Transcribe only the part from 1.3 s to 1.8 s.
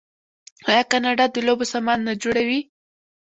د لوبو